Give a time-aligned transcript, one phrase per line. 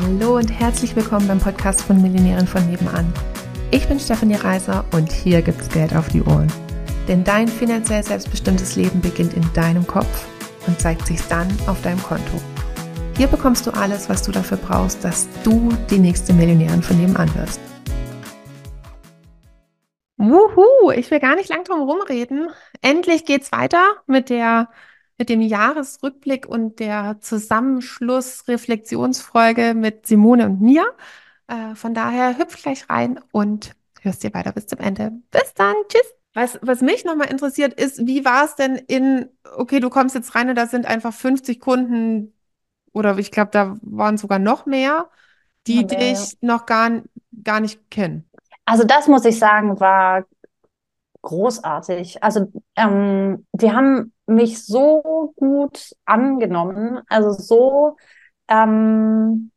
[0.00, 3.12] Hallo und herzlich willkommen beim Podcast von Millionären von nebenan.
[3.70, 6.50] Ich bin Stefanie Reiser und hier gibt's Geld auf die Ohren.
[7.08, 10.26] Denn dein finanziell selbstbestimmtes Leben beginnt in deinem Kopf
[10.66, 12.40] und zeigt sich dann auf deinem Konto.
[13.18, 17.34] Hier bekommst du alles, was du dafür brauchst, dass du die nächste Millionärin von nebenan
[17.34, 17.60] wirst.
[20.16, 22.48] Wuhu, ich will gar nicht lang drum rumreden.
[22.80, 24.70] Endlich geht's weiter mit der
[25.22, 30.84] mit dem Jahresrückblick und der Zusammenschluss-Reflexionsfolge mit Simone und mir.
[31.46, 35.12] Äh, von daher hüpf gleich rein und hörst dir weiter bis zum Ende.
[35.30, 36.12] Bis dann, tschüss.
[36.34, 40.34] Was, was mich nochmal interessiert ist, wie war es denn in, okay, du kommst jetzt
[40.34, 42.34] rein und da sind einfach 50 Kunden
[42.92, 45.08] oder ich glaube, da waren sogar noch mehr,
[45.68, 46.38] die ja, dich ja.
[46.40, 47.02] noch gar,
[47.44, 48.28] gar nicht kennen.
[48.64, 50.24] Also das muss ich sagen, war
[51.22, 52.22] großartig.
[52.22, 57.96] Also ähm, die haben mich so gut angenommen, also so,
[58.48, 59.50] ähm,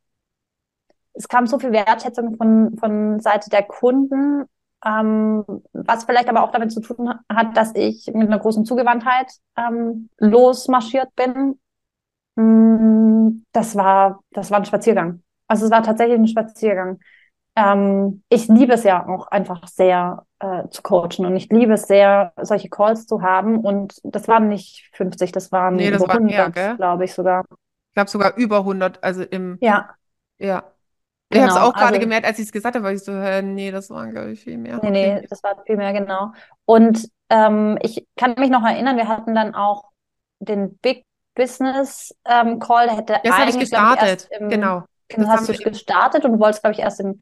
[1.13, 4.45] es kam so viel Wertschätzung von, von Seite der Kunden,
[4.85, 9.31] ähm, was vielleicht aber auch damit zu tun hat, dass ich mit einer großen Zugewandtheit
[9.57, 11.59] ähm, losmarschiert bin.
[12.35, 15.23] Mm, das war, das war ein Spaziergang.
[15.47, 16.99] Also es war tatsächlich ein Spaziergang
[17.55, 21.83] ähm, ich liebe es ja auch einfach sehr äh, zu coachen und ich liebe es
[21.83, 23.59] sehr, solche Calls zu haben.
[23.59, 27.45] Und das waren nicht 50, das waren nee, das über 100, glaube ich sogar.
[27.49, 29.57] Ich glaube sogar über 100, also im.
[29.61, 29.89] Ja.
[30.37, 30.63] Ja.
[31.29, 33.03] Ich genau, habe es auch gerade also, gemerkt, als ich es gesagt habe, weil ich
[33.03, 34.79] so, äh, nee, das waren, glaube ich, viel mehr.
[34.83, 34.91] Nee, okay.
[35.21, 36.33] nee, das war viel mehr, genau.
[36.65, 39.85] Und ähm, ich kann mich noch erinnern, wir hatten dann auch
[40.39, 41.03] den Big
[41.33, 44.83] Business ähm, Call, hätte das eigentlich ich gestartet, im, genau.
[45.09, 47.21] Das hast du gestartet und du wolltest, glaube ich, erst im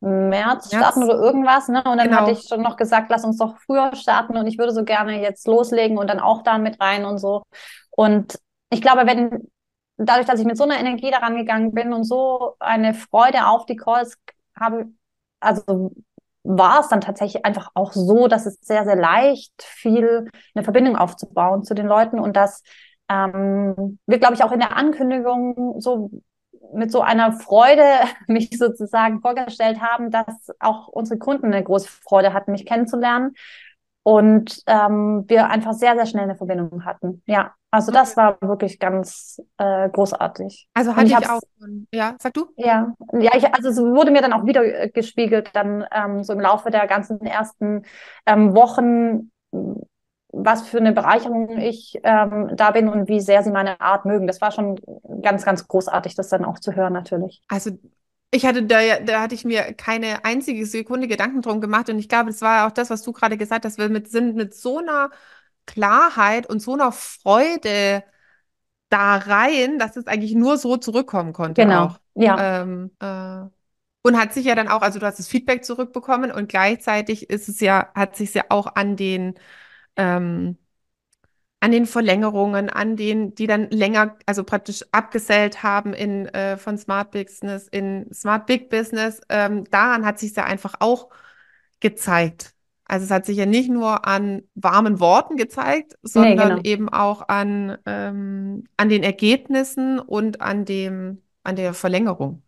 [0.00, 1.68] März starten oder irgendwas.
[1.68, 1.78] Ne?
[1.78, 2.20] Und dann genau.
[2.20, 5.20] hatte ich schon noch gesagt, lass uns doch früher starten und ich würde so gerne
[5.20, 7.42] jetzt loslegen und dann auch da mit rein und so.
[7.90, 8.38] Und
[8.70, 9.48] ich glaube, wenn
[9.96, 13.66] dadurch, dass ich mit so einer Energie daran gegangen bin und so eine Freude auf
[13.66, 14.16] die Calls
[14.58, 14.86] habe,
[15.40, 15.92] also
[16.44, 20.96] war es dann tatsächlich einfach auch so, dass es sehr, sehr leicht fiel, eine Verbindung
[20.96, 22.62] aufzubauen zu den Leuten und dass
[23.10, 26.10] ähm, wir, glaube ich, auch in der Ankündigung so
[26.72, 27.84] mit so einer Freude
[28.26, 33.34] mich sozusagen vorgestellt haben, dass auch unsere Kunden eine große Freude hatten, mich kennenzulernen.
[34.02, 37.22] Und ähm, wir einfach sehr, sehr schnell eine Verbindung hatten.
[37.26, 40.66] Ja, also das war wirklich ganz äh, großartig.
[40.72, 41.42] Also hatte ich, ich auch.
[41.92, 42.46] Ja, sag du?
[42.56, 46.32] Ja, ja, ich, also es wurde mir dann auch wieder äh, gespiegelt, dann ähm, so
[46.32, 47.82] im Laufe der ganzen ersten
[48.24, 49.30] ähm, Wochen,
[50.30, 54.26] was für eine Bereicherung ich ähm, da bin und wie sehr sie meine Art mögen.
[54.26, 54.78] Das war schon
[55.22, 57.42] ganz, ganz großartig, das dann auch zu hören, natürlich.
[57.48, 57.70] Also
[58.30, 62.08] ich hatte da, da hatte ich mir keine einzige Sekunde Gedanken drum gemacht und ich
[62.08, 63.78] glaube, das war ja auch das, was du gerade gesagt hast.
[63.78, 65.10] Wir mit, sind mit so einer
[65.66, 68.04] Klarheit und so einer Freude
[68.90, 71.62] da rein, dass es eigentlich nur so zurückkommen konnte.
[71.62, 71.84] Genau.
[71.84, 72.00] Auch.
[72.14, 72.62] Ja.
[72.62, 73.48] Ähm, äh,
[74.02, 77.48] und hat sich ja dann auch, also du hast das Feedback zurückbekommen und gleichzeitig ist
[77.48, 79.34] es ja, hat sich ja auch an den
[79.98, 80.56] ähm,
[81.60, 86.78] an den Verlängerungen, an den, die dann länger, also praktisch abgesellt haben in äh, von
[86.78, 89.20] Smart Business in Smart Big Business.
[89.28, 91.10] Ähm, daran hat sich ja einfach auch
[91.80, 92.54] gezeigt.
[92.84, 96.62] Also es hat sich ja nicht nur an warmen Worten gezeigt, sondern nee, genau.
[96.64, 102.42] eben auch an, ähm, an den Ergebnissen und an dem, an der Verlängerung.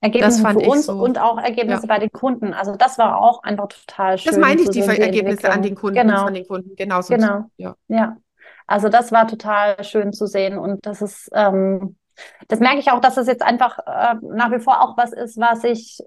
[0.00, 1.88] Ergebnisse für uns so, und auch Ergebnisse ja.
[1.88, 2.54] bei den Kunden.
[2.54, 4.32] Also das war auch einfach total schön.
[4.32, 6.24] Das meine ich, die, die Ergebnisse an den Kunden, genau.
[6.24, 6.74] von den Kunden.
[6.74, 7.02] Genau.
[7.02, 7.44] So genau.
[7.58, 7.76] Ja.
[7.88, 8.16] ja.
[8.66, 11.96] Also das war total schön zu sehen und das ist, ähm,
[12.48, 15.38] das merke ich auch, dass es jetzt einfach äh, nach wie vor auch was ist,
[15.38, 15.98] was ich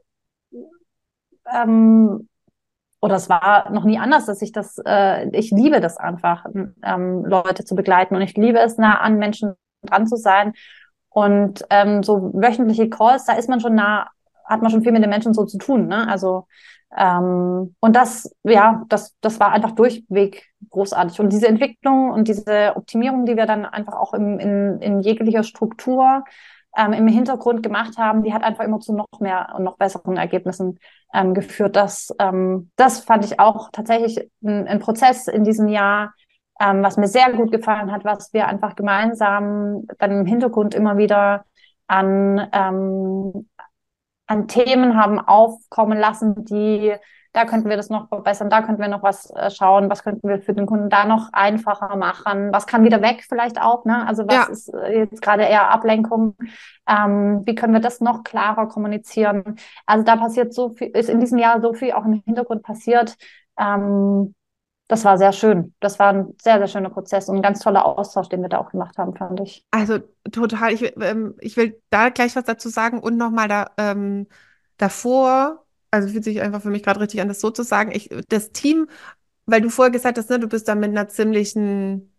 [1.53, 2.29] ähm,
[3.01, 6.45] oder es war noch nie anders, dass ich das, äh, ich liebe das einfach,
[6.83, 10.53] ähm, Leute zu begleiten und ich liebe es, nah an Menschen dran zu sein
[11.13, 14.09] und ähm, so wöchentliche Calls, da ist man schon nah,
[14.45, 15.87] hat man schon viel mit den Menschen so zu tun.
[15.87, 16.07] Ne?
[16.07, 16.47] Also
[16.97, 21.19] ähm, und das, ja, das, das war einfach durchweg großartig.
[21.19, 25.43] Und diese Entwicklung und diese Optimierung, die wir dann einfach auch im, in, in jeglicher
[25.43, 26.23] Struktur
[26.77, 30.17] ähm, im Hintergrund gemacht haben, die hat einfach immer zu noch mehr und noch besseren
[30.17, 30.79] Ergebnissen
[31.13, 31.75] ähm, geführt.
[31.75, 36.13] Das, ähm, das fand ich auch tatsächlich ein, ein Prozess in diesem Jahr,
[36.59, 40.97] ähm, was mir sehr gut gefallen hat, was wir einfach gemeinsam dann im Hintergrund immer
[40.97, 41.45] wieder
[41.87, 43.49] an, ähm,
[44.27, 46.95] an Themen haben aufkommen lassen, die
[47.33, 50.29] da könnten wir das noch verbessern, da könnten wir noch was äh, schauen, was könnten
[50.29, 54.07] wir für den Kunden da noch einfacher machen, was kann wieder weg vielleicht auch, ne?
[54.07, 54.43] Also was ja.
[54.43, 56.35] ist äh, jetzt gerade eher Ablenkung,
[56.87, 59.55] ähm, wie können wir das noch klarer kommunizieren?
[59.87, 63.17] Also da passiert so viel, ist in diesem Jahr so viel auch im Hintergrund passiert,
[63.59, 64.35] ähm,
[64.93, 65.73] das war sehr schön.
[65.79, 68.59] Das war ein sehr, sehr schöner Prozess und ein ganz toller Austausch, den wir da
[68.59, 69.65] auch gemacht haben, fand ich.
[69.71, 69.97] Also
[70.31, 74.27] total, ich, ähm, ich will da gleich was dazu sagen und nochmal da, ähm,
[74.77, 77.91] davor, also fühlt sich einfach für mich gerade richtig an, das so zu sagen.
[77.91, 78.87] Ich, das Team,
[79.47, 82.13] weil du vorher gesagt hast, ne, du bist da mit einer ziemlichen,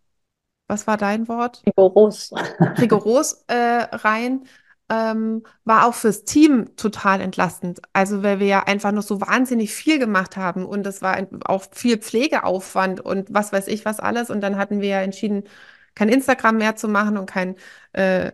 [0.67, 1.63] was war dein Wort?
[1.65, 2.33] Rigoros.
[2.77, 4.43] Rigoros äh, rein.
[4.87, 7.81] Ähm, war auch fürs Team total entlastend.
[7.93, 11.65] Also, weil wir ja einfach noch so wahnsinnig viel gemacht haben und das war auch
[11.71, 14.29] viel Pflegeaufwand und was weiß ich was alles.
[14.29, 15.43] Und dann hatten wir ja entschieden,
[15.95, 17.55] kein Instagram mehr zu machen und kein,
[17.93, 18.31] äh,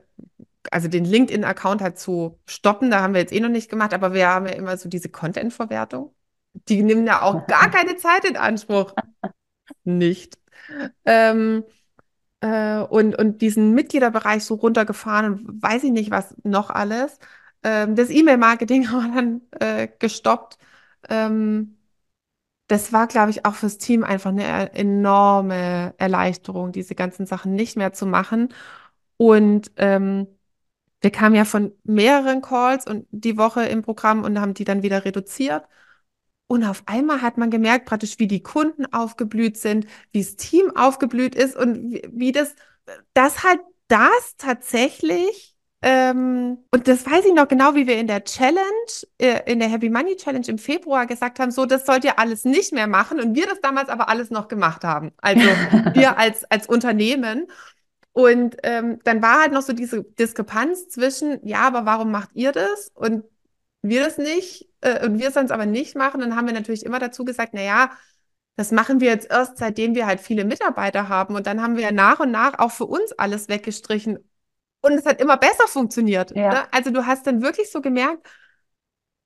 [0.71, 2.92] also den LinkedIn-Account halt zu stoppen.
[2.92, 5.09] Da haben wir jetzt eh noch nicht gemacht, aber wir haben ja immer so diese
[5.09, 6.13] Content-Verwertung.
[6.69, 8.94] Die nehmen ja auch gar keine Zeit in Anspruch.
[9.83, 10.38] Nicht.
[11.06, 11.63] Ähm,
[12.42, 17.20] äh, und, und diesen Mitgliederbereich so runtergefahren und weiß ich nicht, was noch alles.
[17.64, 20.58] Ähm, das E-Mail-Marketing haben wir dann äh, gestoppt.
[21.10, 21.78] Ähm,
[22.68, 27.76] das war, glaube ich, auch fürs Team einfach eine enorme Erleichterung, diese ganzen Sachen nicht
[27.78, 28.54] mehr zu machen.
[29.18, 30.28] Und ähm,
[31.02, 34.84] wir kamen ja von mehreren Calls und die Woche im Programm und haben die dann
[34.84, 35.66] wieder reduziert.
[36.51, 40.75] Und auf einmal hat man gemerkt, praktisch, wie die Kunden aufgeblüht sind, wie das Team
[40.75, 42.56] aufgeblüht ist und wie, wie das,
[43.13, 48.25] das halt das tatsächlich, ähm, und das weiß ich noch genau, wie wir in der
[48.25, 48.59] Challenge,
[49.18, 52.44] äh, in der Happy Money Challenge im Februar gesagt haben, so, das sollt ihr alles
[52.44, 55.13] nicht mehr machen und wir das damals aber alles noch gemacht haben.
[55.19, 55.39] Also
[55.94, 57.47] wir als, als Unternehmen.
[58.12, 62.51] Und ähm, dann war halt noch so diese Diskrepanz zwischen, ja, aber warum macht ihr
[62.51, 62.92] das?
[62.94, 63.24] Und
[63.81, 66.86] wir das nicht äh, und wir es sonst aber nicht machen, dann haben wir natürlich
[66.86, 67.92] immer dazu gesagt, na ja,
[68.56, 71.36] das machen wir jetzt erst, seitdem wir halt viele Mitarbeiter haben.
[71.36, 74.19] Und dann haben wir ja nach und nach auch für uns alles weggestrichen.
[74.81, 76.36] Und es hat immer besser funktioniert.
[76.36, 76.50] Ja.
[76.50, 76.74] Ne?
[76.74, 78.28] Also du hast dann wirklich so gemerkt,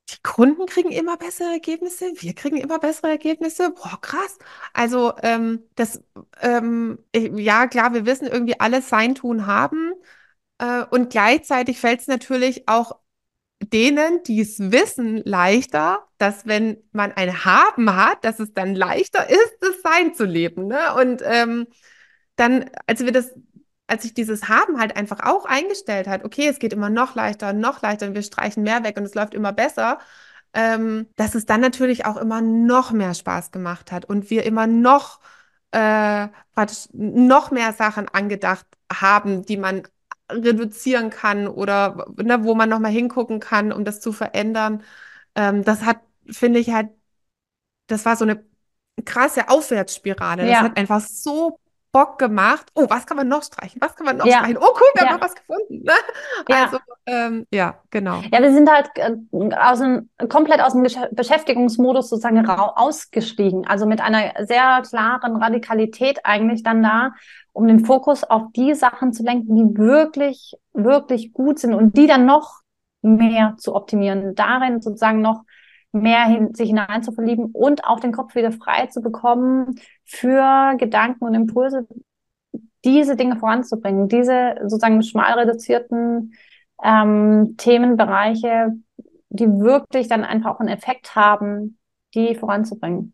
[0.10, 3.72] die Kunden kriegen immer bessere Ergebnisse, wir kriegen immer bessere Ergebnisse.
[3.72, 4.38] Boah, krass.
[4.74, 6.04] Also ähm, das,
[6.42, 9.94] ähm, ja klar, wir wissen irgendwie alles sein Tun haben.
[10.60, 13.00] Äh, und gleichzeitig fällt es natürlich auch
[13.62, 19.30] denen, die es wissen, leichter, dass wenn man ein Haben hat, dass es dann leichter
[19.30, 20.68] ist, das Sein zu leben.
[20.68, 20.94] Ne?
[20.96, 21.68] Und ähm,
[22.36, 23.34] dann, als wir das,
[23.88, 27.54] als sich dieses Haben halt einfach auch eingestellt hat, okay, es geht immer noch leichter,
[27.54, 30.00] noch leichter und wir streichen mehr weg und es läuft immer besser,
[30.54, 34.68] ähm, dass es dann natürlich auch immer noch mehr Spaß gemacht hat und wir immer
[34.68, 35.19] noch
[35.72, 39.84] äh, praktisch noch mehr Sachen angedacht haben, die man
[40.31, 44.83] reduzieren kann oder ne, wo man nochmal hingucken kann, um das zu verändern.
[45.36, 46.00] Ähm, das hat,
[46.30, 46.89] finde ich halt,
[47.88, 48.44] das war so eine
[49.06, 50.48] krasse Aufwärtsspirale.
[50.48, 51.60] Das Ja, hat einfach so
[51.92, 52.72] Bock gemacht.
[52.75, 53.81] Oh, was kann man noch streichen?
[53.81, 54.57] Was kann man noch ja, streichen?
[54.57, 55.83] Oh, cool, wir haben ja, noch was gefunden.
[55.83, 55.94] Ne?
[56.48, 56.69] ja.
[56.69, 58.30] Also, ähm, ja, genau.
[58.31, 59.12] Ja, wir sind halt äh,
[59.56, 63.68] aus dem, komplett aus dem Gesch- Beschäftigungsmodus sozusagen ausgestiegen.
[63.68, 67.12] Also mit einer sehr klaren Radikalität eigentlich dann da,
[67.56, 72.06] um den Fokus auf die Sachen zu lenken, die wirklich, wirklich gut sind und die
[72.06, 72.60] dann noch
[73.02, 75.44] mehr zu optimieren, darin sozusagen noch
[75.94, 80.75] mehr hin, sich hinein zu verlieben und auch den Kopf wieder frei zu bekommen für
[80.78, 81.88] Gedanken und Impulse,
[82.84, 86.34] diese Dinge voranzubringen, diese sozusagen schmal reduzierten
[86.84, 88.74] ähm, Themenbereiche,
[89.30, 91.78] die wirklich dann einfach auch einen Effekt haben,
[92.16, 93.13] die voranzubringen.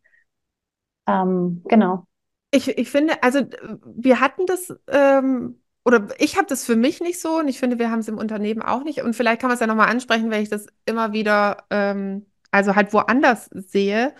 [1.05, 2.07] Ähm, genau.
[2.51, 3.41] Ich, ich finde, also
[3.85, 7.79] wir hatten das, ähm, oder ich habe das für mich nicht so und ich finde,
[7.79, 9.01] wir haben es im Unternehmen auch nicht.
[9.01, 12.75] Und vielleicht kann man es ja nochmal ansprechen, weil ich das immer wieder, ähm, also
[12.75, 14.13] halt woanders sehe,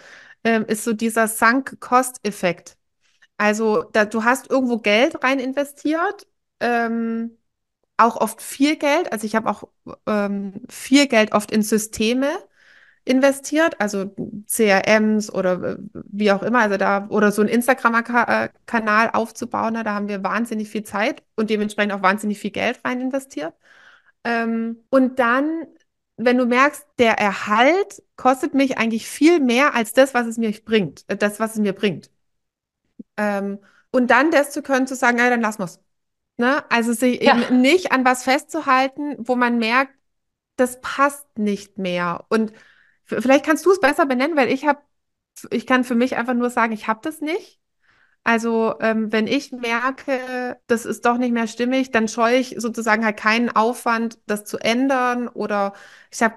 [0.43, 2.77] ähm, ist so dieser Sunk-Cost-Effekt.
[3.37, 6.27] Also da, du hast irgendwo Geld rein investiert,
[6.59, 7.37] ähm,
[7.97, 9.11] auch oft viel Geld.
[9.11, 9.63] Also ich habe auch
[10.07, 12.29] ähm, viel Geld oft in Systeme
[13.05, 14.13] investiert, also
[14.47, 19.93] CRMs oder äh, wie auch immer, also da, oder so einen Instagram-Kanal aufzubauen, ne, da
[19.95, 23.53] haben wir wahnsinnig viel Zeit und dementsprechend auch wahnsinnig viel Geld rein investiert.
[24.23, 25.67] Ähm, und dann,
[26.17, 30.51] wenn du merkst, der Erhalt kostet mich eigentlich viel mehr als das, was es mir
[30.65, 32.11] bringt, äh, das, was es mir bringt.
[33.17, 33.59] Ähm,
[33.91, 35.79] und dann das zu können, zu sagen, ja, dann lassen wir es.
[36.37, 36.63] Ne?
[36.71, 39.93] Also sich Ja, eben nicht an was festzuhalten, wo man merkt,
[40.55, 42.25] das passt nicht mehr.
[42.29, 42.53] Und
[43.19, 44.79] vielleicht kannst du es besser benennen, weil ich habe,
[45.51, 47.59] ich kann für mich einfach nur sagen, ich habe das nicht.
[48.23, 53.05] Also ähm, wenn ich merke, das ist doch nicht mehr stimmig, dann scheue ich sozusagen
[53.05, 55.73] halt keinen Aufwand, das zu ändern oder
[56.11, 56.35] ich habe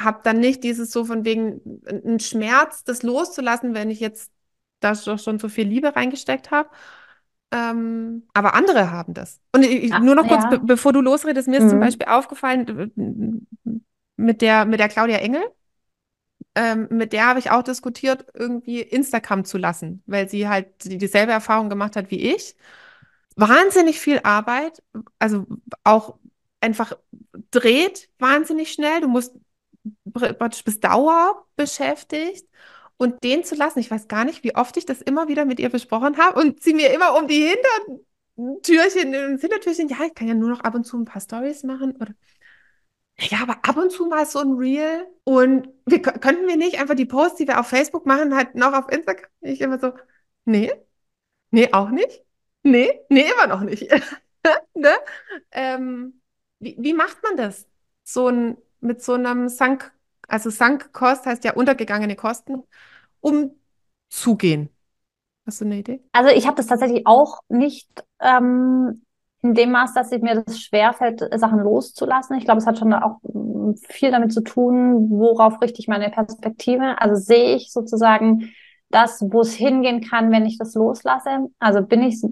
[0.00, 4.30] hab dann nicht dieses so von wegen einen Schmerz, das loszulassen, wenn ich jetzt
[4.80, 6.70] da doch schon so viel Liebe reingesteckt habe.
[7.52, 9.40] Ähm, aber andere haben das.
[9.52, 10.62] Und ich, ja, nur noch kurz, be ja.
[10.64, 11.80] bevor du losredest, mir ist zum Mhm.
[11.80, 13.80] Beispiel aufgefallen, äh,
[14.16, 15.42] mit der, mit der Claudia Engel,
[16.54, 20.98] ähm, mit der habe ich auch diskutiert, irgendwie Instagram zu lassen, weil sie halt die,
[20.98, 22.56] dieselbe Erfahrung gemacht hat wie ich.
[23.36, 24.82] Wahnsinnig viel Arbeit,
[25.18, 25.46] also
[25.84, 26.18] auch
[26.60, 26.92] einfach
[27.50, 29.00] dreht wahnsinnig schnell.
[29.00, 29.34] Du musst
[30.12, 32.46] praktisch bis Dauer beschäftigt.
[32.96, 35.58] Und den zu lassen, ich weiß gar nicht, wie oft ich das immer wieder mit
[35.58, 37.48] ihr besprochen habe und sie mir immer um die
[38.36, 41.62] Hintertürchen, ins Hintertürchen, ja, ich kann ja nur noch ab und zu ein paar Stories
[41.62, 42.12] machen oder
[43.20, 45.06] ja, aber ab und zu mal so ein Reel.
[45.24, 48.72] Und wir könnten wir nicht einfach die Posts, die wir auf Facebook machen, halt noch
[48.72, 49.30] auf Instagram?
[49.40, 49.92] Ich immer so,
[50.44, 50.72] nee,
[51.50, 52.24] nee, auch nicht.
[52.62, 53.90] Nee, nee, immer noch nicht.
[54.74, 54.90] ne?
[55.52, 56.20] ähm,
[56.58, 57.66] wie, wie macht man das?
[58.04, 59.92] So ein, mit so einem Sunk,
[60.28, 62.62] also Sunk Cost heißt ja untergegangene Kosten,
[63.20, 64.70] umzugehen.
[65.46, 66.02] Hast du eine Idee?
[66.12, 67.88] Also ich habe das tatsächlich auch nicht
[68.20, 69.04] ähm,
[69.42, 72.36] in dem Maß, dass ich mir das schwerfällt, Sachen loszulassen.
[72.36, 73.20] Ich glaube, es hat schon auch
[73.88, 77.00] viel damit zu tun, worauf richte ich meine Perspektive.
[77.00, 78.52] Also sehe ich sozusagen
[78.90, 81.48] das, wo es hingehen kann, wenn ich das loslasse.
[81.58, 82.22] Also bin ich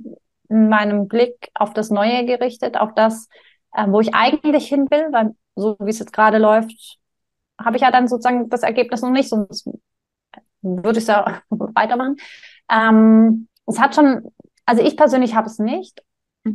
[0.51, 3.29] in meinem Blick auf das Neue gerichtet, auf das,
[3.73, 6.99] äh, wo ich eigentlich hin will, weil so wie es jetzt gerade läuft,
[7.59, 9.69] habe ich ja dann sozusagen das Ergebnis noch nicht, sonst
[10.63, 12.17] würde ich es ja weitermachen.
[12.71, 14.31] Ähm, es hat schon,
[14.67, 16.03] also ich persönlich habe es nicht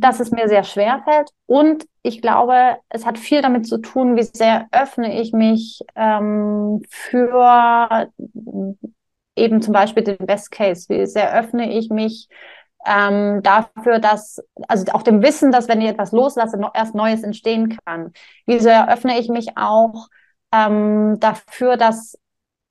[0.00, 1.30] dass es mir sehr schwer fällt.
[1.46, 6.82] Und ich glaube, es hat viel damit zu tun, wie sehr öffne ich mich ähm,
[6.88, 8.08] für
[9.36, 12.28] eben zum Beispiel den Best Case, wie sehr öffne ich mich
[12.86, 17.22] ähm, dafür, dass, also auch dem Wissen, dass wenn ich etwas loslasse, noch erst Neues
[17.22, 18.12] entstehen kann.
[18.46, 20.08] Wie sehr öffne ich mich auch
[20.52, 22.18] ähm, dafür, dass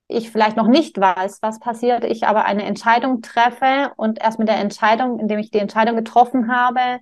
[0.07, 4.47] ich vielleicht noch nicht weiß, was passiert, ich aber eine Entscheidung treffe und erst mit
[4.47, 6.99] der Entscheidung, indem ich die Entscheidung getroffen habe,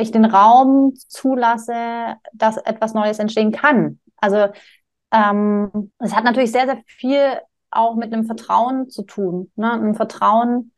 [0.00, 4.00] ich den Raum zulasse, dass etwas Neues entstehen kann.
[4.16, 4.48] Also
[5.12, 7.40] ähm, es hat natürlich sehr, sehr viel
[7.70, 9.50] auch mit einem Vertrauen zu tun.
[9.56, 9.72] Ne?
[9.72, 10.72] Ein Vertrauen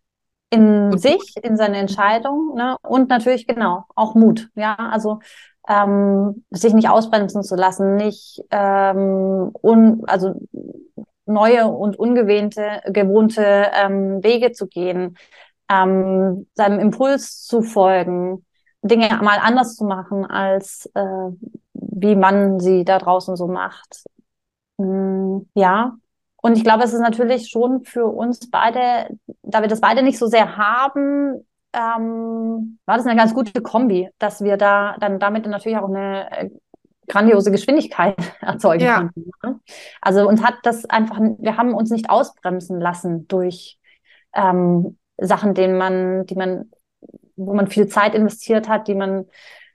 [0.50, 2.76] in sich, in seine Entscheidung ne?
[2.82, 4.48] und natürlich genau auch Mut.
[4.54, 5.20] Ja, also
[5.68, 10.34] ähm, sich nicht ausbremsen zu lassen, nicht ähm, un, also
[11.26, 15.16] neue und ungewohnte gewohnte ähm, Wege zu gehen,
[15.70, 18.44] ähm, seinem Impuls zu folgen,
[18.82, 21.30] Dinge mal anders zu machen, als äh,
[21.72, 24.04] wie man sie da draußen so macht.
[24.78, 25.96] Hm, ja.
[26.36, 30.18] Und ich glaube, es ist natürlich schon für uns beide, da wir das beide nicht
[30.18, 35.46] so sehr haben, ähm, war das eine ganz gute Kombi, dass wir da dann damit
[35.46, 36.50] natürlich auch eine äh,
[37.08, 38.98] grandiose Geschwindigkeit erzeugen ja.
[38.98, 39.60] konnten.
[40.00, 43.78] Also uns hat das einfach, wir haben uns nicht ausbremsen lassen durch
[44.34, 46.70] ähm, Sachen, denen man, die man
[47.46, 49.26] wo man viel Zeit investiert hat, die man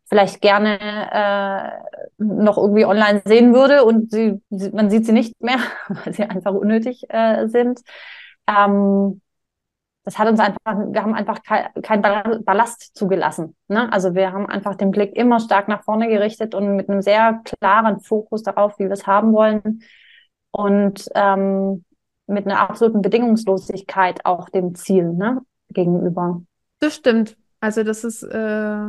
[0.08, 0.80] vielleicht gerne
[1.12, 4.42] äh, noch irgendwie online sehen würde und sie,
[4.72, 5.58] man sieht sie nicht mehr,
[5.88, 7.82] weil sie einfach unnötig äh, sind.
[8.48, 9.22] Ähm,
[10.04, 13.56] das hat uns einfach, wir haben einfach kein Ballast zugelassen.
[13.68, 13.92] Ne?
[13.92, 17.42] Also wir haben einfach den Blick immer stark nach vorne gerichtet und mit einem sehr
[17.44, 19.82] klaren Fokus darauf, wie wir es haben wollen
[20.52, 21.84] und ähm,
[22.28, 26.42] mit einer absoluten Bedingungslosigkeit auch dem Ziel ne, gegenüber.
[26.80, 27.36] Das stimmt.
[27.60, 28.88] Also das ist äh,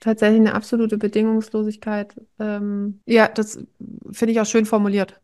[0.00, 2.14] tatsächlich eine absolute Bedingungslosigkeit.
[2.38, 3.58] Ähm, ja, das
[4.10, 5.20] finde ich auch schön formuliert.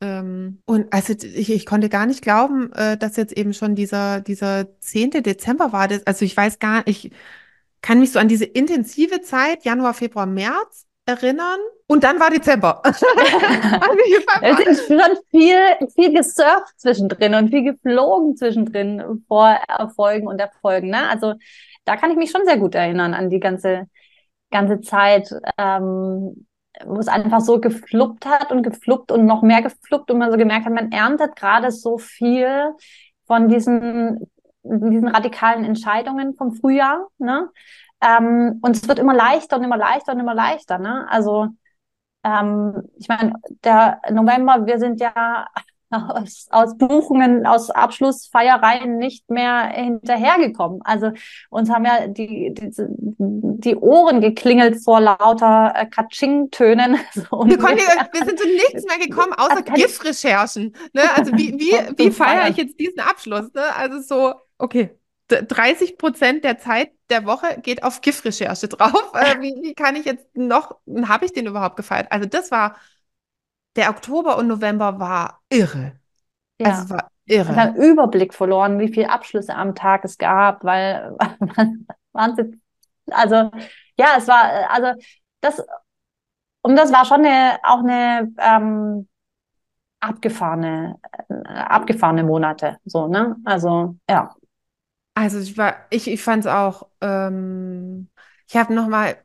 [0.00, 4.20] Ähm, und also ich, ich konnte gar nicht glauben, äh, dass jetzt eben schon dieser,
[4.20, 5.22] dieser 10.
[5.22, 5.88] Dezember war.
[5.88, 7.12] Das, also ich weiß gar nicht, ich
[7.82, 11.60] kann mich so an diese intensive Zeit, Januar, Februar, März, erinnern.
[11.86, 12.82] Und dann war Dezember.
[14.42, 15.58] es ist schon viel,
[15.94, 20.90] viel gesurft zwischendrin und viel geflogen zwischendrin vor Erfolgen und Erfolgen.
[20.90, 21.08] Ne?
[21.08, 21.34] Also
[21.84, 23.86] da kann ich mich schon sehr gut erinnern an die ganze,
[24.50, 26.46] ganze Zeit, ähm,
[26.84, 30.36] wo es einfach so gefluppt hat und gefluppt und noch mehr gefluppt und man so
[30.36, 32.74] gemerkt hat, man erntet gerade so viel
[33.26, 34.28] von diesen,
[34.64, 37.06] diesen radikalen Entscheidungen vom Frühjahr.
[37.18, 37.48] Ne?
[38.00, 40.78] Ähm, und es wird immer leichter und immer leichter und immer leichter.
[40.78, 41.06] Ne?
[41.08, 41.48] Also
[42.24, 43.34] ähm, ich meine,
[43.64, 45.46] der November, wir sind ja
[45.90, 50.80] aus, aus Buchungen, aus Abschlussfeiereien nicht mehr hinterhergekommen.
[50.82, 51.12] Also
[51.50, 56.94] uns haben ja die, die, die Ohren geklingelt vor lauter äh, Katsching-Tönen.
[57.14, 60.74] wir, wir sind zu nichts mehr gekommen, außer GIF-Recherchen.
[60.92, 61.02] Ne?
[61.14, 63.52] Also wie, wie, wie feiere ich jetzt diesen Abschluss?
[63.54, 63.62] Ne?
[63.76, 64.98] Also so, okay.
[65.28, 69.12] 30 Prozent der Zeit der Woche geht auf GIF-Recherche drauf.
[69.14, 72.10] Äh, wie, wie, kann ich jetzt noch, habe ich den überhaupt gefeiert?
[72.10, 72.76] Also das war,
[73.76, 75.98] der Oktober und November war irre.
[76.58, 76.68] Ja.
[76.68, 77.52] Also war irre.
[77.52, 81.16] Ich habe Überblick verloren, wie viele Abschlüsse am Tag es gab, weil
[82.12, 82.62] Wahnsinn.
[83.10, 83.50] Also
[83.98, 85.00] ja, es war, also
[85.40, 85.62] das,
[86.62, 89.08] und das war schon eine, auch eine ähm,
[90.00, 92.78] abgefahrene, äh, abgefahrene Monate.
[92.84, 93.36] So, ne?
[93.44, 94.34] Also, ja.
[95.16, 98.10] Also ich war, ich, ich fand es auch, ähm,
[98.48, 99.16] ich habe nochmal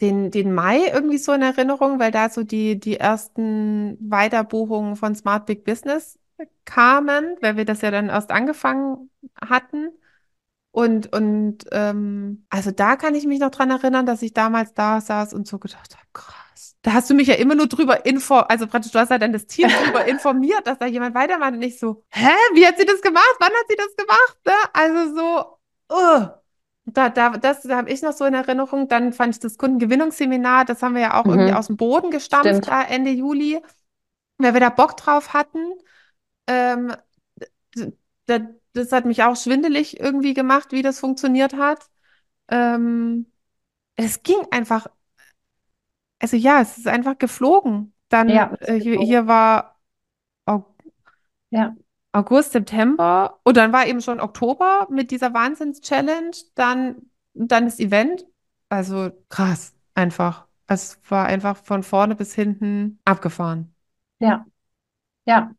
[0.00, 5.14] den, den Mai irgendwie so in Erinnerung, weil da so die, die ersten Weiterbuchungen von
[5.16, 6.20] Smart Big Business
[6.64, 9.90] kamen, weil wir das ja dann erst angefangen hatten.
[10.72, 15.00] Und, und ähm, also da kann ich mich noch dran erinnern, dass ich damals da
[15.02, 16.41] saß und so gedacht habe, krass.
[16.82, 19.32] Da hast du mich ja immer nur drüber info, also praktisch, du hast ja dann
[19.32, 22.84] das Team drüber informiert, dass da jemand weitermacht und ich so, hä, wie hat sie
[22.84, 23.36] das gemacht?
[23.38, 24.38] Wann hat sie das gemacht?
[24.46, 24.52] Ne?
[24.72, 26.28] Also so, uh.
[26.84, 28.88] Da, da, das da habe ich noch so in Erinnerung.
[28.88, 31.30] Dann fand ich das Kundengewinnungsseminar, das haben wir ja auch Mhm.
[31.32, 33.60] irgendwie aus dem Boden gestampft da Ende Juli,
[34.38, 35.58] weil wir da Bock drauf hatten.
[36.48, 36.94] Ähm,
[37.76, 37.92] d-
[38.28, 41.80] d- das hat mich auch schwindelig irgendwie gemacht, wie das funktioniert hat.
[42.50, 43.32] Ähm,
[43.96, 44.88] es ging einfach,
[46.22, 47.94] also ja, es ist einfach geflogen.
[48.10, 49.80] Dann Ja, äh, hier, hier war
[50.46, 50.66] Au-
[51.50, 51.74] ja,
[52.12, 58.26] August, September und dann war eben schon Oktober mit dieser Wahnsinns-Challenge, dann, dann das Event.
[58.68, 60.46] Also krass, einfach.
[60.66, 63.74] Es war einfach von vorne bis hinten abgefahren.
[64.20, 64.44] ja,
[65.26, 65.54] ja.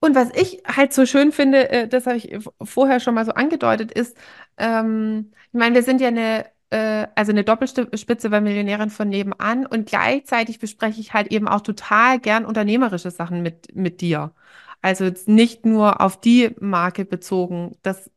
[0.00, 3.32] Und was ich halt so schön finde, äh, das habe ich vorher schon mal so
[3.32, 4.16] angedeutet, ist,
[4.58, 9.64] ähm, ich meine, wir sind ja eine, äh, also eine Doppelspitze bei Millionären von nebenan
[9.64, 14.32] und gleichzeitig bespreche ich halt eben auch total gern unternehmerische Sachen mit, mit dir.
[14.82, 18.10] Also jetzt nicht nur auf die Marke bezogen, das,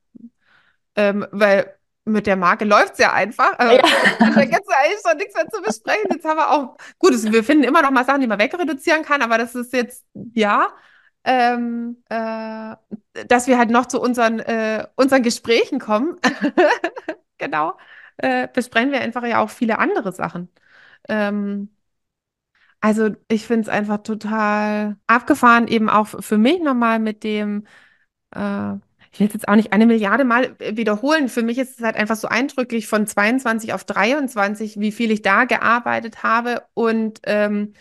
[0.95, 1.71] ähm, weil
[2.03, 3.59] mit der Marke läuft es ja einfach.
[3.59, 3.83] Also, Ja.
[4.19, 6.09] da gibt es eigentlich schon nichts mehr zu besprechen.
[6.11, 9.03] Jetzt haben wir auch, gut, es, wir finden immer noch mal Sachen, die man wegreduzieren
[9.03, 10.69] kann, aber das ist jetzt, ja,
[11.25, 12.75] ähm, äh,
[13.27, 16.15] dass wir halt noch zu unseren, äh, unseren Gesprächen kommen.
[17.39, 17.77] Genau.
[18.17, 20.49] Äh, besprechen wir einfach ja auch viele andere Sachen.
[21.09, 21.69] Ähm,
[22.81, 27.65] also ich finde es einfach total abgefahren, eben auch für mich nochmal mit dem,
[28.35, 28.73] äh,
[29.11, 31.29] ich will es jetzt auch nicht eine Milliarde Mal wiederholen.
[31.29, 35.21] Für mich ist es halt einfach so eindrücklich von 22 auf 23, wie viel ich
[35.23, 36.63] da gearbeitet habe.
[36.73, 37.73] Und ähm,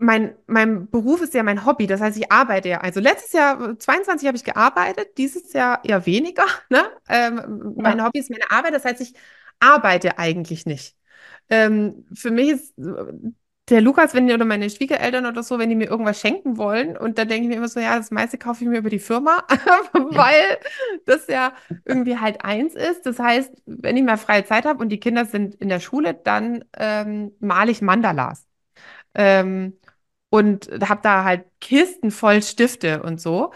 [0.00, 1.86] mein, mein Beruf ist ja mein Hobby.
[1.86, 2.80] Das heißt, ich arbeite ja.
[2.80, 6.44] Also letztes Jahr, 22, habe ich gearbeitet, dieses Jahr eher weniger.
[6.70, 6.82] Ne?
[7.08, 8.04] Ähm, mein Ja.
[8.04, 8.74] Hobby ist meine Arbeit.
[8.74, 9.14] Das heißt, ich
[9.60, 10.96] arbeite eigentlich nicht.
[11.50, 12.74] Ähm, für mich ist
[13.68, 16.96] der Lukas, wenn die oder meine Schwiegereltern oder so, wenn die mir irgendwas schenken wollen,
[16.96, 18.98] und dann denke ich mir immer so, ja, das meiste kaufe ich mir über die
[18.98, 19.44] Firma,
[19.92, 20.58] weil
[21.06, 21.52] das ja
[21.84, 23.06] irgendwie halt eins ist.
[23.06, 26.14] Das heißt, wenn ich mal freie Zeit habe und die Kinder sind in der Schule,
[26.14, 28.46] dann ähm, male ich Mandalas.
[29.14, 29.78] Ähm,
[30.30, 33.52] und habe da halt Kisten voll Stifte und so.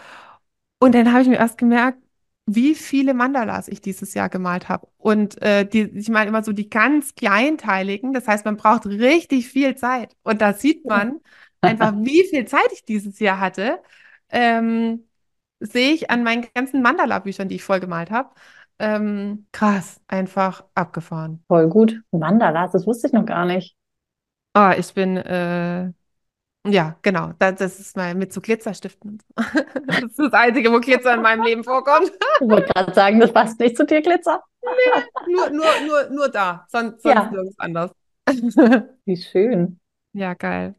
[0.79, 1.99] Und dann habe ich mir erst gemerkt,
[2.45, 4.87] wie viele Mandalas ich dieses Jahr gemalt habe.
[4.97, 8.13] Und äh, die, ich meine immer so die ganz kleinteiligen.
[8.13, 10.15] Das heißt, man braucht richtig viel Zeit.
[10.23, 11.21] Und da sieht man
[11.61, 13.79] einfach, wie viel Zeit ich dieses Jahr hatte.
[14.29, 15.07] Ähm,
[15.59, 18.29] sehe ich an meinen ganzen Mandala-Büchern, die ich voll gemalt habe.
[18.77, 21.41] Ähm, krass, einfach abgefahren.
[21.47, 22.01] Voll gut.
[22.11, 23.75] Mandalas, das wusste ich noch gar nicht.
[24.53, 25.91] Ah, ich bin, äh,
[26.65, 27.31] ja, genau.
[27.39, 29.21] Das, das ist mal mit so Glitzerstiften.
[29.87, 32.11] Das ist das Einzige, wo Glitzer in meinem Leben vorkommt.
[32.41, 34.43] Ich wollte gerade sagen, das passt nicht zu dir, Glitzer.
[35.27, 37.29] Nur, nur, nur, nur da, sonst, sonst Ja.
[37.31, 37.91] nirgends anders.
[39.05, 39.79] Wie schön.
[40.13, 40.75] Ja, geil.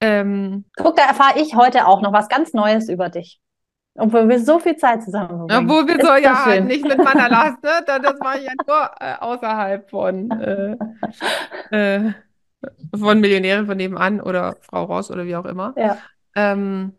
[0.00, 3.40] Ähm, Guck, da erfahre ich heute auch noch was ganz Neues über dich.
[3.94, 5.70] Obwohl wir so viel Zeit zusammen verbringen.
[5.70, 6.66] obwohl wir so, ja, schön.
[6.66, 7.82] nicht mit Mandalas, ne?
[7.86, 10.76] Das, das mache ich ja nur äh, außerhalb von, äh,
[11.70, 12.12] äh,
[12.94, 15.74] von Millionären von nebenan oder Frau Ross oder wie auch immer.
[15.76, 15.98] Ja.
[16.34, 16.94] Ähm,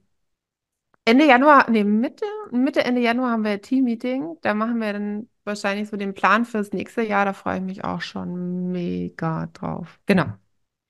[1.06, 4.38] Ende Januar, nee, Mitte, Mitte, Ende Januar haben wir ein Team-Meeting.
[4.41, 7.26] Da machen wir dann wahrscheinlich so den Plan fürs nächste Jahr.
[7.26, 9.99] Da freue ich mich auch schon mega drauf.
[10.06, 10.26] Genau.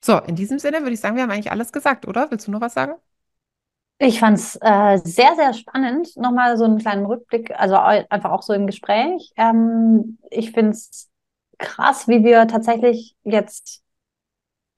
[0.04, 2.30] So, in diesem Sinne würde ich sagen, wir haben eigentlich alles gesagt, oder?
[2.30, 2.94] Willst du noch was sagen?
[3.98, 6.16] Ich fand es äh, sehr, sehr spannend.
[6.16, 9.32] Nochmal so einen kleinen Rückblick, also einfach auch so im Gespräch.
[9.36, 11.10] Ähm, ich finde es
[11.58, 13.83] krass, wie wir tatsächlich jetzt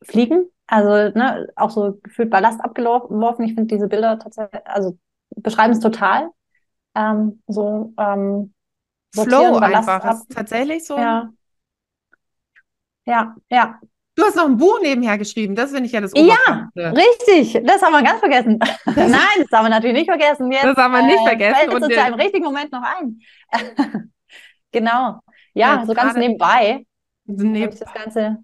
[0.02, 0.46] fliegen.
[0.66, 3.44] Also ne, auch so gefühlt Ballast abgeworfen.
[3.44, 4.98] Ich finde diese Bilder tatsächlich, also
[5.36, 6.30] beschreiben es total.
[6.94, 8.52] Ähm, so ähm,
[9.14, 10.04] Flow Ballast einfach.
[10.04, 10.14] ab.
[10.14, 10.96] Es ist tatsächlich so.
[10.96, 11.30] Ja.
[13.06, 13.78] Ja, ja.
[14.16, 15.54] Du hast noch ein Buch nebenher geschrieben.
[15.54, 16.96] Das finde ich ja das Ja, Oberkrasseste.
[16.96, 17.66] richtig.
[17.66, 18.58] Das haben wir ganz vergessen.
[18.86, 20.50] Nein, das haben wir natürlich nicht vergessen.
[20.50, 21.54] Jetzt, Das haben wir nicht äh, vergessen.
[21.56, 23.20] Fällt Und uns ja im richtigen Moment noch ein.
[24.72, 25.20] Genau.
[25.54, 26.84] Ja, Jetzt so ganz nebenbei
[27.24, 28.38] Nee, habe ich das Ganze,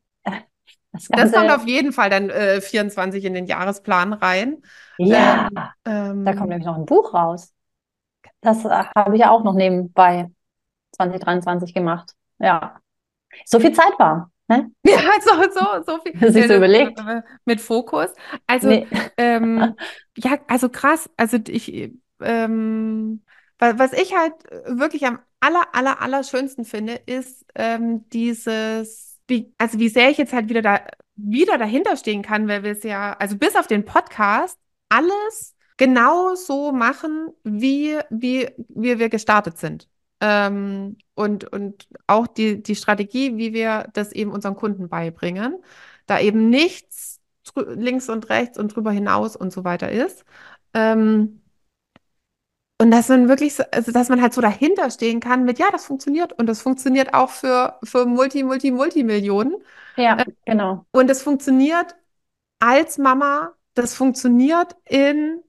[0.93, 4.63] das das kommt auf jeden Fall dann äh, 24 in den Jahresplan rein.
[4.99, 5.49] ja,
[5.85, 7.53] Ähm, da kommt nämlich noch ein Buch raus.
[8.41, 10.31] Das äh, habe ich ja auch noch nebenbei
[10.93, 12.13] 2023 gemacht.
[12.39, 12.81] Ja.
[13.47, 14.31] So viel Zeit war.
[14.49, 14.71] Ne?
[14.85, 16.33] Ja, so, so, so viel.
[16.33, 17.01] Sich so überlegt.
[17.45, 18.09] Mit Fokus.
[18.47, 18.87] Also, Nee.
[19.17, 19.75] ähm,
[20.17, 21.09] ja, also krass.
[21.17, 23.23] Also ich, ähm,
[23.59, 24.35] wa- was ich halt
[24.67, 30.19] wirklich am aller, aller, aller schönsten finde, ist ähm, dieses, wie, also wie sehr ich
[30.19, 33.67] jetzt halt wieder da, wieder dahinter stehen kann, weil wir es ja, also bis auf
[33.67, 34.59] den Podcast,
[34.91, 39.89] alles genau so machen, wie, wie, wie wir gestartet sind.
[40.21, 45.57] Ähm, und, und auch die, die Strategie, wie wir das eben unseren Kunden beibringen,
[46.07, 47.21] da eben nichts
[47.57, 50.25] links und rechts und drüber hinaus und so weiter ist.
[50.75, 51.42] Ähm,
[52.83, 55.71] und dass man wirklich, so, also dass man halt so dahinter stehen kann mit, ja,
[55.71, 59.55] das funktioniert und das funktioniert auch für, für Multi, Multi, Multimillionen.
[59.97, 60.85] Ja, genau.
[60.91, 61.95] Und es funktioniert
[62.59, 65.45] als Mama, das funktioniert in,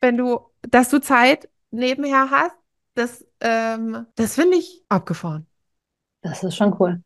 [0.00, 2.56] wenn du, dass du Zeit nebenher hast,
[2.94, 5.46] das, ähm, das finde ich abgefahren.
[6.22, 7.02] Das ist schon cool.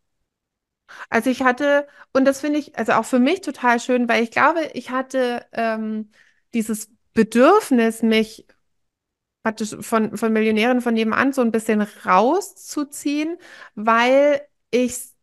[1.10, 4.30] Also ich hatte, und das finde ich, also auch für mich total schön, weil ich
[4.30, 6.12] glaube, ich hatte ähm,
[6.54, 8.46] dieses Bedürfnis, mich
[9.42, 13.36] praktisch von, von Millionären von nebenan so ein bisschen rauszuziehen,
[13.74, 15.16] weil ich es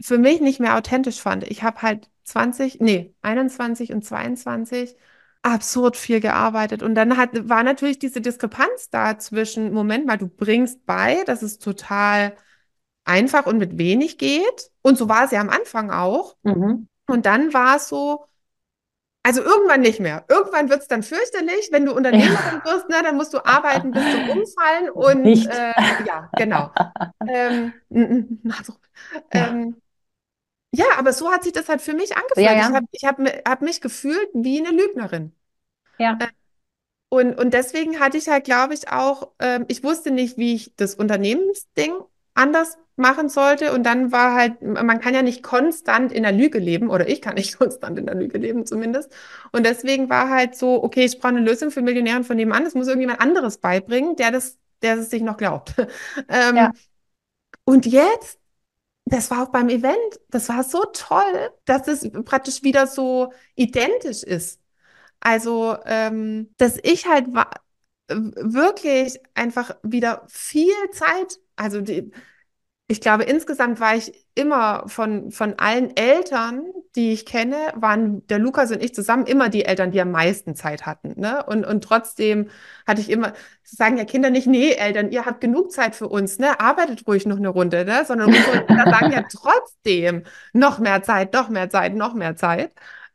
[0.00, 1.44] für mich nicht mehr authentisch fand.
[1.44, 4.96] Ich habe halt 20, nee, 21 und 22
[5.42, 6.82] absurd viel gearbeitet.
[6.82, 11.42] Und dann hat, war natürlich diese Diskrepanz da zwischen, Moment mal, du bringst bei, dass
[11.42, 12.36] es total
[13.04, 14.70] einfach und mit wenig geht.
[14.82, 16.36] Und so war es ja am Anfang auch.
[16.42, 16.88] Mhm.
[17.06, 18.24] Und dann war es so,
[19.22, 20.24] also irgendwann nicht mehr.
[20.28, 24.02] Irgendwann wird es dann fürchterlich, wenn du Unternehmerin wirst, ne, dann musst du arbeiten bis
[24.10, 25.46] zum Umfallen und Nicht.
[25.48, 25.72] äh,
[26.06, 26.70] ja, genau.
[27.26, 27.72] Ähm,
[28.58, 28.74] also,
[29.32, 29.48] Ja.
[29.48, 29.76] ähm,
[30.72, 32.46] ja, aber so hat sich das halt für mich angefühlt.
[32.46, 32.68] Ja, ja.
[32.68, 35.32] Ich habe ich hab, hab mich gefühlt wie eine Lügnerin.
[35.98, 36.18] Ja.
[37.08, 40.74] Und, und deswegen hatte ich halt, glaube ich, auch, ähm, ich wusste nicht, wie ich
[40.76, 41.92] das Unternehmensding
[42.34, 43.72] anders machen sollte.
[43.72, 47.22] Und dann war halt, man kann ja nicht konstant in der Lüge leben, oder ich
[47.22, 49.12] kann nicht konstant in der Lüge leben zumindest.
[49.52, 52.64] Und deswegen war halt so, okay, ich brauche eine Lösung für Millionären von nebenan.
[52.64, 55.74] Das muss irgendjemand anderes beibringen, der das, der es sich noch glaubt.
[56.28, 56.72] Ähm, Ja.
[57.64, 58.38] Und jetzt,
[59.06, 59.96] das war auch beim Event,
[60.28, 64.60] das war so toll, dass es praktisch wieder so identisch ist.
[65.20, 67.28] Also, ähm, dass ich halt
[68.08, 72.10] wirklich einfach wieder viel Zeit, also die,
[72.88, 76.64] ich glaube, insgesamt war ich immer von, von allen Eltern,
[76.96, 80.56] die ich kenne, waren der Lukas und ich zusammen immer die Eltern, die am meisten
[80.56, 81.20] Zeit hatten.
[81.20, 81.44] Ne?
[81.46, 82.50] Und, und trotzdem
[82.86, 86.38] hatte ich immer, sagen ja Kinder nicht, nee, Eltern, ihr habt genug Zeit für uns,
[86.40, 86.58] ne?
[86.58, 88.04] Arbeitet ruhig noch eine Runde, ne?
[88.04, 92.72] Sondern unsere Kinder sagen ja trotzdem noch mehr Zeit, noch mehr Zeit, noch mehr Zeit.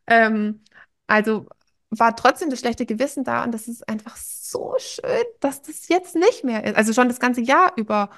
[0.08, 0.64] Ähm,
[1.08, 1.48] also
[1.90, 4.16] war trotzdem das schlechte Gewissen da und das ist einfach
[4.52, 5.04] so schön,
[5.40, 6.76] dass das jetzt nicht mehr ist.
[6.76, 8.10] Also schon das ganze Jahr über.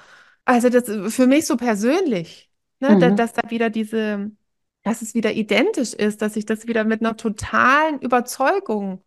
[0.44, 3.16] Also das für mich so persönlich, ne, Mhm.
[3.16, 4.30] dass da wieder diese,
[4.82, 9.04] dass es wieder identisch ist, dass ich das wieder mit einer totalen Überzeugung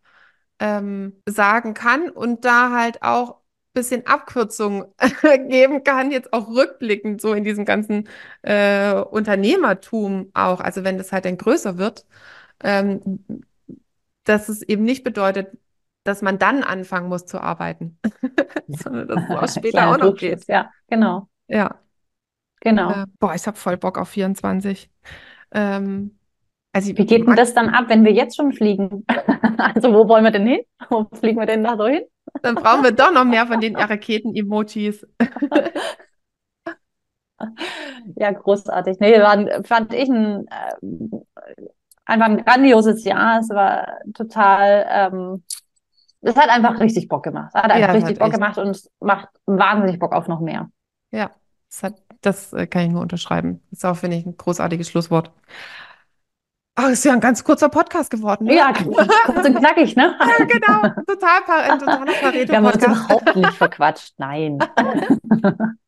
[0.60, 3.42] ähm, sagen kann und da halt auch ein
[3.74, 4.94] bisschen Abkürzung
[5.48, 8.08] geben kann, jetzt auch rückblickend so in diesem ganzen
[8.42, 12.06] äh, Unternehmertum auch, also wenn das halt dann größer wird,
[12.62, 13.24] ähm,
[14.24, 15.56] dass es eben nicht bedeutet,
[16.04, 17.98] dass man dann anfangen muss zu arbeiten,
[18.68, 20.46] sondern dass es auch später Kleiner auch noch geht.
[20.48, 21.80] Ja, genau, Ja.
[22.60, 22.90] genau.
[22.90, 24.90] Äh, boah, ich habe voll Bock auf 24.
[25.52, 26.18] Ähm,
[26.72, 29.04] also Wie geht denn das dann ab, wenn wir jetzt schon fliegen?
[29.58, 30.60] Also wo wollen wir denn hin?
[30.90, 32.02] Wo fliegen wir denn da so hin?
[32.42, 35.06] dann brauchen wir doch noch mehr von den Raketen-Emojis.
[38.16, 38.98] Ja, großartig.
[39.00, 40.74] Nee, war, fand ich ein, äh,
[42.04, 43.40] einfach ein grandioses Jahr.
[43.40, 45.44] Es war total, ähm,
[46.22, 47.50] es hat einfach richtig Bock gemacht.
[47.54, 50.28] Es hat Ja, einfach es richtig hat Bock gemacht und es macht wahnsinnig Bock auf
[50.28, 50.70] noch mehr.
[51.10, 51.30] Ja,
[51.68, 53.62] das hat, das äh, kann ich nur unterschreiben.
[53.70, 55.32] Das ist auch, finde ich, ein großartiges Schlusswort.
[56.74, 58.54] Ah, ist ja ein ganz kurzer Podcast geworden, ne?
[58.56, 60.16] Ja, kurz und knackig, ne?
[60.38, 61.02] Ja, genau.
[61.06, 62.84] Total, ein totaler Wir haben uns Pareto-Podcast.
[62.84, 64.14] überhaupt nicht verquatscht.
[64.18, 64.58] Nein.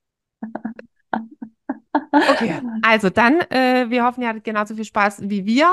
[2.13, 5.73] Okay, also dann, äh, wir hoffen, ihr hattet genauso viel Spaß wie wir.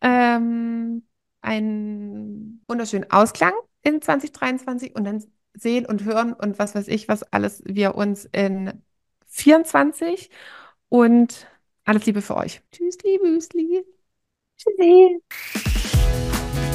[0.00, 1.04] Ähm,
[1.40, 7.22] einen wunderschönen Ausklang in 2023 und dann sehen und hören und was weiß ich, was
[7.22, 8.82] alles wir uns in
[9.26, 10.30] 24
[10.88, 11.46] und
[11.84, 12.60] alles Liebe für euch.
[12.72, 13.84] Tschüssli, Büsli.
[14.56, 15.22] Tschüssi.